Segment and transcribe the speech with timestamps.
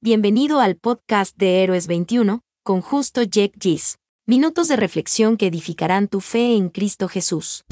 [0.00, 3.96] Bienvenido al podcast de Héroes 21, con justo Jack Gis.
[4.28, 7.64] Minutos de reflexión que edificarán tu fe en Cristo Jesús.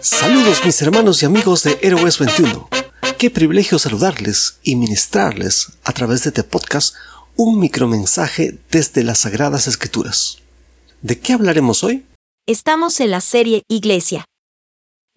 [0.00, 2.66] Saludos mis hermanos y amigos de Héroes 21.
[3.18, 6.94] Qué privilegio saludarles y ministrarles a través de este podcast
[7.36, 10.38] un micromensaje desde las Sagradas Escrituras.
[11.02, 12.06] ¿De qué hablaremos hoy?
[12.46, 14.24] Estamos en la serie Iglesia.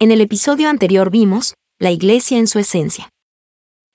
[0.02, 3.10] En el episodio anterior vimos la Iglesia en su esencia.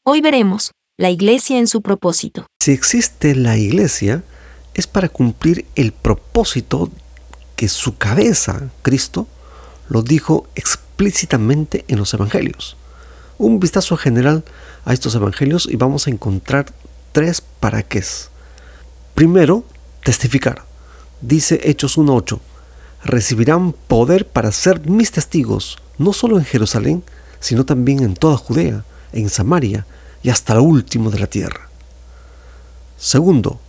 [0.07, 2.47] Hoy veremos la Iglesia en su propósito.
[2.59, 4.25] Si existe la Iglesia,
[4.73, 6.91] es para cumplir el propósito
[7.57, 9.29] que su cabeza, Cristo,
[9.91, 12.79] lo dijo explícitamente en los Evangelios.
[13.37, 14.45] Un vistazo general
[14.87, 16.73] a estos Evangelios y vamos a encontrar
[17.13, 18.03] tres para qué.
[19.15, 19.63] Primero,
[20.03, 20.65] testificar.
[21.21, 22.41] Dice Hechos 1.8,
[23.05, 27.05] recibirán poder para ser mis testigos, no solo en Jerusalén,
[27.45, 29.85] sino también en toda Judea, en Samaria
[30.23, 31.69] y hasta lo último de la tierra.
[32.97, 33.61] Segundo,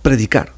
[0.00, 0.52] predicar.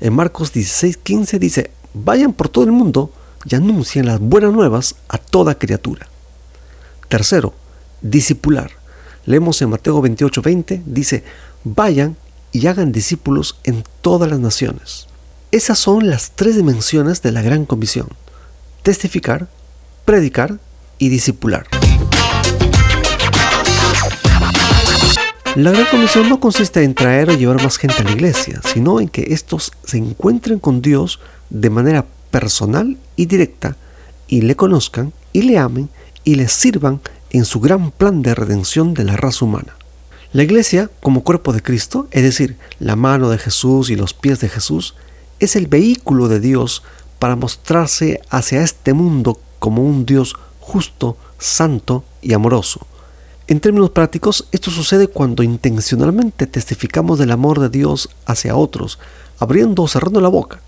[0.00, 3.12] En Marcos 16.15 dice, vayan por todo el mundo
[3.44, 6.08] y anuncien las buenas nuevas a toda criatura.
[7.08, 7.52] Tercero,
[8.00, 8.70] discipular.
[9.26, 11.24] Leemos en Mateo 28.20, dice,
[11.62, 12.16] vayan
[12.52, 15.08] y hagan discípulos en todas las naciones.
[15.50, 18.08] Esas son las tres dimensiones de la gran comisión.
[18.82, 19.46] Testificar,
[20.06, 20.58] predicar
[20.96, 21.66] y discipular.
[25.58, 29.00] La gran comisión no consiste en traer o llevar más gente a la iglesia, sino
[29.00, 31.18] en que estos se encuentren con Dios
[31.50, 33.76] de manera personal y directa
[34.28, 35.88] y le conozcan y le amen
[36.22, 37.00] y le sirvan
[37.30, 39.74] en su gran plan de redención de la raza humana.
[40.32, 44.38] La iglesia, como cuerpo de Cristo, es decir, la mano de Jesús y los pies
[44.38, 44.94] de Jesús,
[45.40, 46.84] es el vehículo de Dios
[47.18, 52.86] para mostrarse hacia este mundo como un Dios justo, santo y amoroso.
[53.48, 58.98] En términos prácticos, esto sucede cuando intencionalmente testificamos del amor de Dios hacia otros,
[59.38, 60.60] abriendo o cerrando la boca.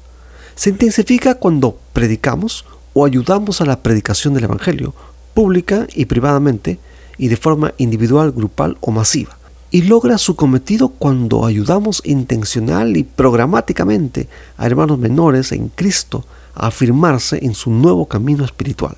[0.55, 4.95] Se intensifica cuando predicamos o ayudamos a la predicación del Evangelio,
[5.35, 6.81] pública y privadamente,
[7.19, 9.37] y de forma individual, grupal o masiva
[9.71, 16.69] y logra su cometido cuando ayudamos intencional y programáticamente a hermanos menores en Cristo a
[16.69, 18.97] afirmarse en su nuevo camino espiritual.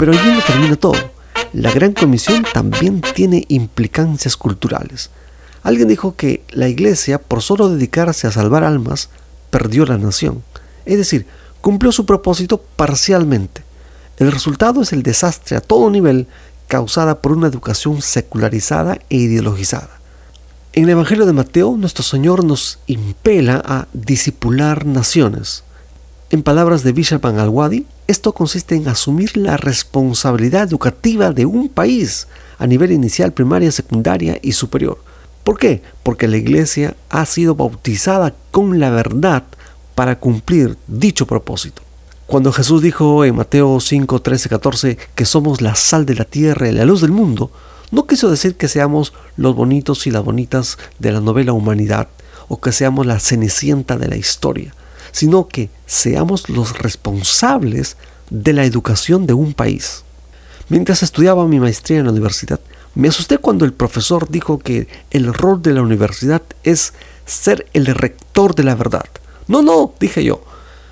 [0.00, 0.96] Pero allí no termina todo.
[1.52, 5.10] La Gran Comisión también tiene implicancias culturales.
[5.62, 9.10] Alguien dijo que la iglesia, por solo dedicarse a salvar almas,
[9.50, 10.42] perdió la nación.
[10.86, 11.26] Es decir,
[11.60, 13.62] cumplió su propósito parcialmente.
[14.16, 16.28] El resultado es el desastre a todo nivel
[16.66, 20.00] causada por una educación secularizada e ideologizada.
[20.72, 25.62] En el Evangelio de Mateo, nuestro Señor nos impela a disipular naciones.
[26.30, 32.26] En palabras de Bishop al-Wadi, esto consiste en asumir la responsabilidad educativa de un país
[32.58, 34.98] a nivel inicial, primaria, secundaria y superior.
[35.44, 35.82] ¿Por qué?
[36.02, 39.44] Porque la iglesia ha sido bautizada con la verdad
[39.94, 41.82] para cumplir dicho propósito.
[42.26, 46.68] Cuando Jesús dijo en Mateo 5, 13, 14 que somos la sal de la tierra
[46.68, 47.52] y la luz del mundo,
[47.92, 52.08] no quiso decir que seamos los bonitos y las bonitas de la novela humanidad
[52.48, 54.74] o que seamos la cenicienta de la historia,
[55.12, 57.96] sino que seamos los responsables
[58.30, 60.04] de la educación de un país.
[60.68, 62.60] Mientras estudiaba mi maestría en la universidad,
[62.94, 66.92] me asusté cuando el profesor dijo que el rol de la universidad es
[67.24, 69.06] ser el rector de la verdad.
[69.46, 70.42] No, no, dije yo,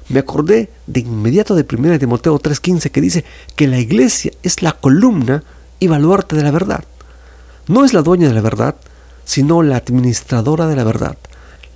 [0.08, 3.24] me acordé de inmediato de 1 Timoteo 3:15 que dice
[3.56, 5.42] que la iglesia es la columna
[5.80, 6.84] y baluarte de la verdad.
[7.66, 8.76] No es la dueña de la verdad,
[9.24, 11.18] sino la administradora de la verdad.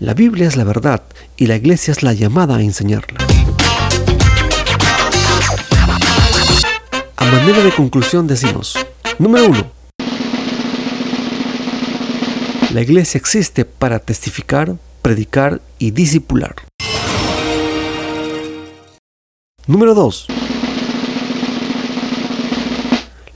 [0.03, 1.05] La Biblia es la verdad
[1.37, 3.21] y la iglesia es la llamada a enseñarla.
[7.17, 8.77] A manera de conclusión decimos,
[9.21, 9.71] número uno,
[12.75, 16.57] la iglesia existe para testificar, predicar y discipular.
[19.69, 20.27] Número 2.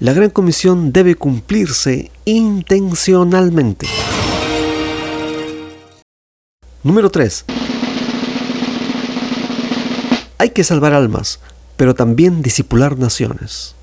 [0.00, 3.86] La Gran Comisión debe cumplirse intencionalmente.
[6.86, 7.46] Número 3.
[10.38, 11.40] Hay que salvar almas,
[11.76, 13.74] pero también disipular naciones.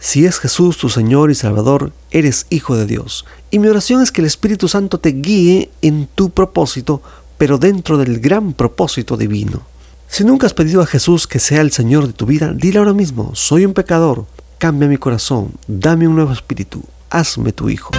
[0.00, 3.26] Si es Jesús tu Señor y Salvador, eres hijo de Dios.
[3.52, 7.00] Y mi oración es que el Espíritu Santo te guíe en tu propósito
[7.36, 9.62] pero dentro del gran propósito divino.
[10.08, 12.92] Si nunca has pedido a Jesús que sea el Señor de tu vida, dile ahora
[12.92, 14.26] mismo, soy un pecador,
[14.58, 17.92] cambia mi corazón, dame un nuevo espíritu, hazme tu hijo.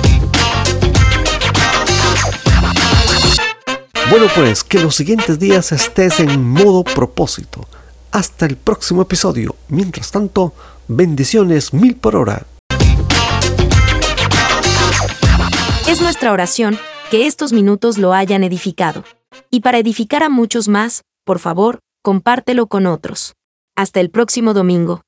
[4.10, 7.68] Bueno pues, que los siguientes días estés en modo propósito.
[8.12, 9.56] Hasta el próximo episodio.
[9.68, 10.56] Mientras tanto,
[10.88, 12.48] bendiciones mil por hora.
[15.88, 16.80] Es nuestra oración
[17.12, 19.04] que estos minutos lo hayan edificado.
[19.52, 23.34] Y para edificar a muchos más, por favor, compártelo con otros.
[23.76, 25.02] Hasta el próximo domingo.